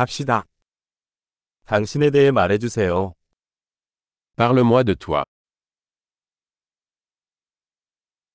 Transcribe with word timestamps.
갑시다. 0.00 0.46
당신에 1.66 2.08
대해 2.08 2.30
말해주세요. 2.30 3.12
Parle-moi 4.34 4.82
de 4.82 4.94
toi. 4.94 5.24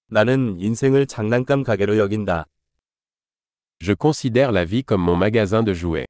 나는 0.06 0.60
인생을 0.60 1.08
장난감 1.08 1.64
가게로 1.64 1.98
여긴다. 1.98 2.46
Je 3.80 3.96
considère 3.96 4.52
la 4.52 4.64
vie 4.64 4.84
comme 4.84 5.04
mon 5.04 5.18
magasin 5.18 5.64
de 5.66 5.74
jouets. 5.74 6.06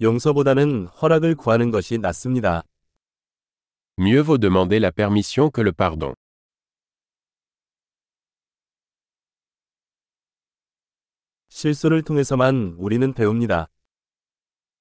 용서보다는 0.00 0.86
허락을 0.86 1.34
구하는 1.34 1.72
것이 1.72 1.98
낫습니다. 1.98 2.62
Mieux 3.98 4.22
vaut 4.22 4.40
demander 4.40 4.78
la 4.78 4.92
permission 4.92 5.50
que 5.50 5.62
le 5.62 5.72
pardon. 5.72 6.14
실수를 11.52 12.02
통해서만 12.02 12.76
우리는 12.78 13.12
배웁니다. 13.12 13.68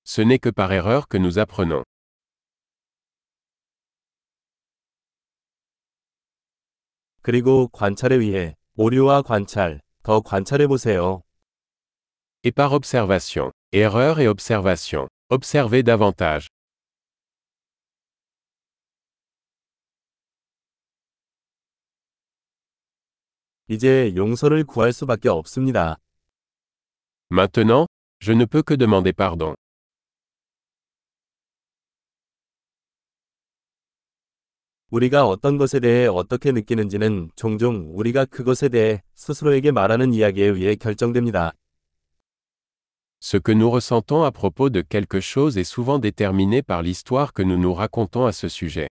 Ce 0.05 0.21
n'est 0.21 0.39
que 0.39 0.51
par 0.51 0.71
erreur 0.71 1.05
que 1.09 1.17
nous 1.17 1.37
apprenons. 1.37 1.83
그리고 7.21 7.67
관찰에 7.67 8.15
의해 8.15 8.55
오류와 8.77 9.21
관찰, 9.21 9.81
더 10.01 10.21
관찰해 10.21 10.65
보세요. 10.67 11.21
Et 12.43 12.55
par 12.55 12.73
observation. 12.73 13.51
Erreur 13.73 14.19
et 14.19 14.27
observation. 14.27 15.07
Observez 15.29 15.83
davantage. 15.83 16.47
이제 23.67 24.13
용서를 24.15 24.63
구할 24.63 24.93
수밖에 24.93 25.27
없습니다. 25.29 25.99
Maintenant, 27.30 27.86
je 28.20 28.32
ne 28.32 28.44
peux 28.44 28.62
que 28.62 28.74
demander 28.74 29.12
pardon. 29.12 29.54
우리가 34.90 35.26
어떤 35.26 35.58
것에 35.58 35.80
대해 35.80 36.06
어떻게 36.06 36.52
느끼는지는 36.52 37.30
종종 37.34 37.90
우리가 37.94 38.24
그것에 38.24 38.68
대해 38.68 39.02
스스로에게 39.14 39.72
말하는 39.72 40.14
이야기에 40.14 40.46
의해 40.46 40.76
결정됩니다. 40.76 41.52
Ce 43.20 43.38
que 43.40 43.52
nous 43.52 43.70
ressentons 43.70 44.22
à 44.22 44.30
propos 44.30 44.70
de 44.70 44.82
quelque 44.82 45.18
chose 45.20 45.58
est 45.58 45.64
souvent 45.64 45.98
déterminé 45.98 46.62
par 46.62 46.82
l'histoire 46.82 47.32
que 47.32 47.42
nous 47.42 47.58
nous 47.58 47.74
racontons 47.74 48.26
à 48.26 48.32
ce 48.32 48.48
sujet. 48.48 48.88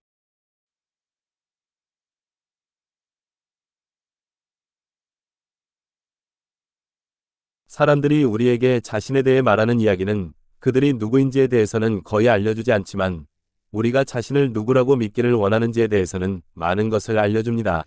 사람들이 7.70 8.24
우리에게 8.24 8.80
자신에 8.80 9.22
대해 9.22 9.42
말하는 9.42 9.78
이야기는 9.78 10.32
그들이 10.58 10.94
누구인지에 10.94 11.46
대해서는 11.46 12.02
거의 12.02 12.28
알려주지 12.28 12.72
않지만 12.72 13.28
우리가 13.70 14.02
자신을 14.02 14.52
누구라고 14.52 14.96
믿기를 14.96 15.34
원하는지에 15.34 15.86
대해서는 15.86 16.42
많은 16.54 16.88
것을 16.88 17.16
알려줍니다. 17.16 17.84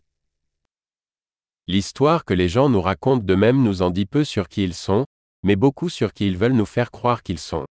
L'histoire 1.67 2.23
que 2.25 2.34
les 2.34 2.48
gens 2.48 2.72
nous 2.72 2.81
racontent 2.81 3.25
d'eux-mêmes 3.25 3.62
nous 3.62 3.81
en 3.81 3.92
dit 3.92 4.06
peu 4.06 4.23
sur 4.23 4.48
qui 4.48 4.64
ils 4.64 4.73
sont, 4.73 5.06
mais 5.44 5.58
beaucoup 5.59 5.90
sur 5.90 6.14
qui 6.14 6.28
ils 6.28 6.38
veulent 6.38 6.56
nous 6.56 6.66
faire 6.66 6.90
croire 6.90 7.22
qu'ils 7.22 7.38
sont. 7.38 7.66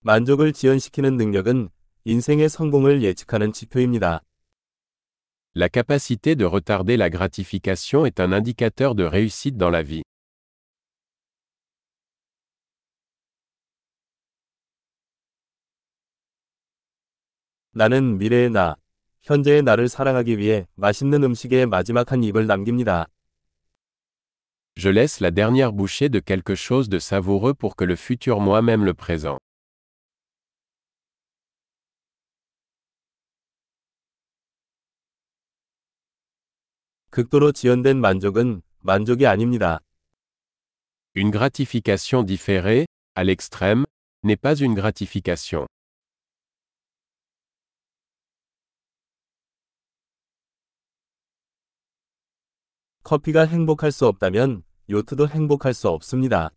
만족을 0.00 0.52
지연시키는 0.52 1.16
능력은 1.16 1.68
인생의 2.04 2.48
성공을 2.48 3.04
예측하는 3.04 3.52
지표입니다. 3.52 4.22
La 5.57 5.69
capacité 5.69 6.35
de 6.35 6.43
retarder 6.43 6.97
la 6.97 7.09
gratification 7.09 8.05
est 8.05 8.19
un 8.19 8.33
indicateur 8.33 8.93
de 8.93 9.05
réussite 9.05 9.55
dans 9.55 9.69
la 9.69 9.83
vie. 9.83 10.03
나는 17.71 18.17
미래의 18.17 18.49
나, 18.49 18.75
현재의 19.21 19.61
나를 19.61 19.87
사랑하기 19.87 20.37
위해 20.37 20.67
맛있는 20.75 21.23
음식에 21.23 21.65
마지막 21.65 22.11
한 22.11 22.21
입을 22.21 22.47
남깁니다. 22.47 23.07
Je 24.77 24.89
laisse 24.89 25.21
la 25.21 25.31
dernière 25.31 25.71
bouchée 25.71 26.09
de 26.09 26.19
quelque 26.19 26.55
chose 26.55 26.89
de 26.89 26.99
savoureux 26.99 27.53
pour 27.53 27.77
que 27.77 27.85
le 27.85 27.95
futur 27.95 28.41
moi-même 28.41 28.83
le 28.83 28.93
présent. 28.93 29.39
극도로 37.11 37.51
지연된 37.51 37.97
만족은 38.01 38.61
만족이 38.81 39.25
아닙니다. 39.25 39.79
Une 41.15 41.31
gratification 41.31 42.25
différée, 42.25 42.85
à 43.15 43.23
l'extrême, 43.23 43.85
n'est 44.23 44.41
pas 44.41 44.59
une 44.61 44.75
gratification. 44.75 45.65
커피가 53.03 53.45
행복할 53.45 53.91
수 53.91 54.07
없다면 54.07 54.63
요트도 54.89 55.29
행복할 55.29 55.73
수 55.73 55.89
없습니다. 55.89 56.51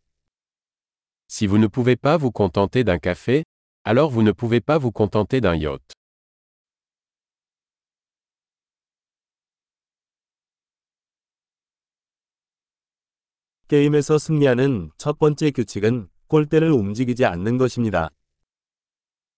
Si 1.28 1.47
vous 1.47 1.59
ne 1.59 1.69
pouvez 1.69 1.94
pas 1.94 2.16
vous 2.16 2.32
contenter 2.32 2.84
d'un 2.84 2.99
café, 2.99 3.44
alors 3.84 4.10
vous 4.10 4.22
ne 4.22 4.32
pouvez 4.32 4.60
pas 4.60 4.78
vous 4.78 4.91
contenter 4.91 5.41
d'un 5.41 5.56
yacht. 5.56 5.93
게임에서 13.69 14.19
승리하는 14.19 14.91
첫 14.97 15.19
번째 15.19 15.50
규칙은 15.50 16.09
골대를 16.28 16.71
움직이지 16.71 17.25
않는 17.25 17.59
것입니다. 17.59 18.10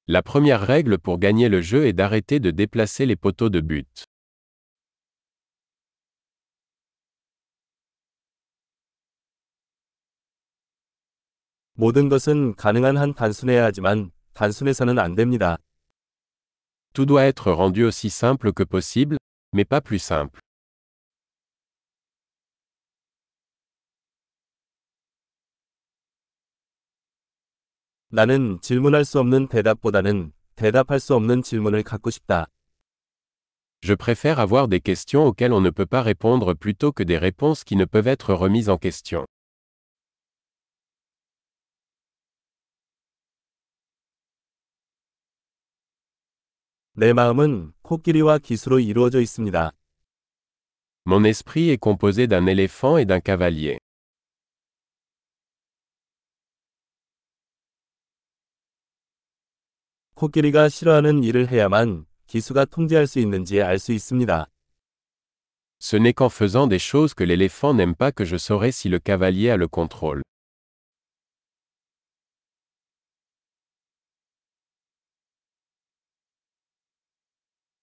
La 0.08 0.22
première 0.22 0.66
règle 0.66 0.98
pour 0.98 1.20
gagner 1.20 1.48
le 1.48 1.60
jeu 1.60 1.86
est 1.86 1.92
d'arrêter 1.92 2.40
de 2.40 2.50
déplacer 2.50 3.06
les 3.06 3.16
poteaux 3.16 3.50
de 3.50 3.60
but. 3.60 3.86
모든 11.74 12.08
것은 12.08 12.54
가능한 12.56 12.96
한 12.98 13.14
단순해야 13.14 13.64
하지만 13.64 14.10
단순해서는 14.34 14.98
안 14.98 15.14
됩니다. 15.14 15.56
Tout 16.92 17.06
doit 17.06 17.26
être 17.26 17.52
rendu 17.52 17.86
aussi 17.86 18.10
simple 18.10 18.52
que 18.52 18.64
possible, 18.64 19.16
mais 19.54 19.64
pas 19.64 19.80
plus 19.80 20.02
simple. 20.02 20.40
나는 28.14 28.58
질문할 28.60 29.04
수 29.04 29.20
없는 29.20 29.48
대답보다는 29.48 30.32
대답할 30.56 31.00
수 31.00 31.14
없는 31.14 31.42
질문을 31.42 31.82
갖고 31.82 32.10
싶다. 32.10 32.46
Je 33.82 33.94
préfère 33.96 34.38
avoir 34.38 34.68
des 34.68 34.80
questions 34.80 35.24
auxquelles 35.26 35.54
on 35.54 35.62
ne 35.62 35.70
peut 35.70 35.86
pas 35.86 36.02
répondre 36.02 36.54
plutôt 36.54 36.92
que 36.92 37.02
des 37.02 37.18
réponses 37.18 37.64
qui 37.64 37.76
ne 37.76 37.86
peuvent 37.86 38.08
être 38.08 38.34
remises 38.34 38.68
en 38.68 38.78
question. 38.78 39.24
내 46.94 47.14
마음은 47.14 47.72
코끼리와 47.82 48.38
기수로 48.38 48.80
이루어져 48.80 49.20
있습니다. 49.22 49.72
Mon 51.06 51.24
esprit 51.24 51.70
est 51.70 51.80
composé 51.80 52.26
d'un 52.26 52.46
éléphant 52.46 52.98
et 52.98 53.06
d'un 53.06 53.20
cavalier. 53.20 53.78
코끼리가 60.15 60.69
싫어하는 60.69 61.23
일을 61.23 61.51
해야만 61.51 62.05
기수가 62.27 62.65
통제할 62.65 63.05
수 63.05 63.19
있는지 63.19 63.61
알 63.61 63.77
수 63.77 63.91
있습니다. 63.91 64.47
Ce 65.79 65.97
n'est 65.97 66.13
qu'en 66.13 66.29
faisant 66.29 66.67
des 66.69 66.79
choses 66.79 67.13
que 67.13 67.25
l'éléphant 67.25 67.73
n'aime 67.75 67.95
pas 67.95 68.13
que 68.13 68.23
je 68.23 68.37
saurai 68.37 68.71
si 68.71 68.87
le 68.87 68.99
cavalier 68.99 69.51
a 69.51 69.57
le 69.57 69.67
contrôle. 69.67 70.21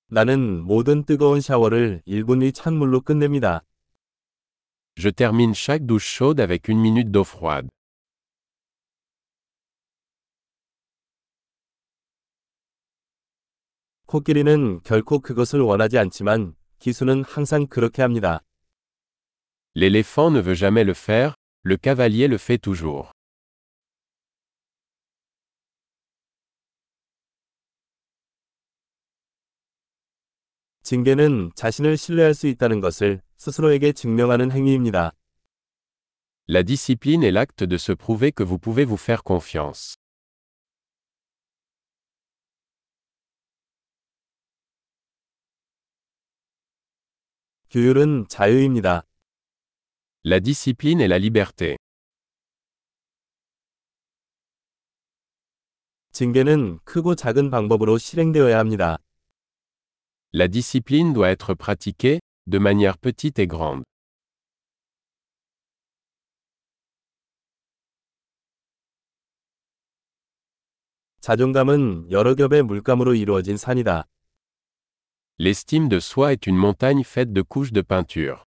나는 0.09 0.63
모든 0.65 1.05
뜨거운 1.05 1.41
샤워를 1.41 2.03
1분의 2.07 2.55
찬물로 2.55 3.03
끝냅니다. 3.03 3.63
Je 4.97 5.11
termine 5.11 5.55
chaque 5.55 5.87
douche 5.87 6.07
chaude 6.07 6.41
avec 6.41 6.69
une 6.69 6.81
minute 6.81 7.11
d'eau 7.11 7.25
froide. 7.25 7.69
코끼리는 14.13 14.83
결코 14.83 15.21
그것을 15.21 15.63
원하지 15.63 15.97
않지만 15.97 16.55
기수는 16.81 17.25
항상 17.25 17.67
그렇게 17.67 18.03
합니다. 18.03 18.41
L'éléphant 19.75 20.31
ne 20.37 20.43
veut 20.43 20.55
jamais 20.55 20.85
le 20.85 20.93
faire, 20.93 21.35
le 21.65 21.79
cavalier 21.83 22.29
le 22.29 22.37
fait 22.37 22.59
toujours. 22.59 23.11
징계는 30.83 31.53
자신을 31.55 31.97
신뢰할 31.97 32.35
수 32.35 32.49
있다는 32.49 32.83
것을 32.83 33.23
스스로에게 33.39 33.93
증명하는 33.93 34.53
행위입니다. 34.53 35.13
La 36.51 36.63
discipline 36.63 37.25
est 37.25 37.33
l'acte 37.33 37.65
de 37.67 37.79
se 37.79 37.93
prouver 37.93 38.31
que 38.31 38.45
vous 38.45 38.59
pouvez 38.59 38.85
vous 38.85 39.01
faire 39.01 39.23
confiance. 39.25 40.02
규율은 47.73 48.27
자유입니다. 48.29 49.07
La 50.27 50.41
discipline 50.41 51.01
est 51.01 51.09
la 51.11 51.17
liberté. 51.17 51.79
징계는 56.11 56.81
크고 56.85 57.15
작은 57.15 57.51
방법으로 57.51 57.97
실행되어야 57.97 58.59
합니다. 58.59 58.99
La 60.35 60.49
discipline 60.49 61.15
doit 61.15 61.31
être 61.31 61.55
pratiquée, 61.55 62.21
de 62.47 62.59
manière 62.59 62.99
petite 62.99 63.41
et 63.41 63.49
grande. 63.49 63.85
자존감은 71.23 72.11
여러 72.11 72.35
겹의 72.35 72.65
물감으로 72.65 73.15
이루어진 73.15 73.57
산이다. 73.57 74.05
L'estime 75.42 75.88
de 75.88 76.00
soi 76.00 76.34
est 76.34 76.48
une 76.48 76.56
montagne 76.56 77.04
faite 77.04 77.32
de 77.32 77.44
couches 77.44 77.72
de 77.72 77.82
peinture. 77.82 78.44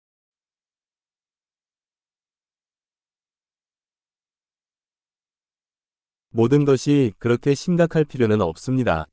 모든 6.33 6.65
것이 6.65 7.13
그렇게 7.19 7.55
심각할 7.55 8.05
필요는 8.05 8.41
없습니다. 8.41 9.07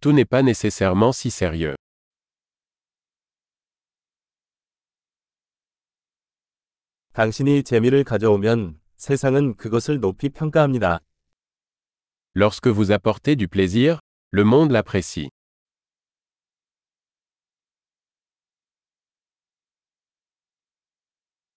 Tout 0.00 0.14
n'est 0.14 0.28
pas 0.28 0.42
nécessairement 0.42 1.12
si 1.12 1.28
sérieux. 1.28 1.76
당신이 7.12 7.62
재미를 7.64 8.04
가져오면 8.04 8.80
세상은 8.96 9.56
그것을 9.56 10.00
높이 10.00 10.28
평가합니다. 10.28 11.00
Lorsque 12.34 12.68
vous 12.68 12.92
apportez 12.92 13.36
du 13.36 13.48
plaisir, 13.48 13.98
le 14.30 14.44
monde 14.44 14.70
l'apprécie. 14.70 15.28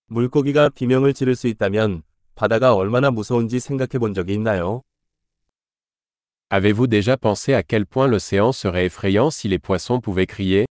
물고기가 0.08 0.68
비명을 0.68 1.14
지를 1.14 1.34
수 1.34 1.48
있다면 1.48 2.02
바다가 2.34 2.74
얼마나 2.74 3.10
무서운지 3.10 3.58
생각해 3.58 3.98
본 3.98 4.14
적이 4.14 4.34
있나요? 4.34 4.82
Avez-vous 6.48 6.86
déjà 6.86 7.16
pensé 7.16 7.54
à 7.54 7.62
quel 7.64 7.84
point 7.86 8.06
l'océan 8.06 8.52
serait 8.52 8.86
effrayant 8.86 9.30
si 9.30 9.48
les 9.48 9.58
poissons 9.58 10.00
pouvaient 10.00 10.26
crier 10.26 10.64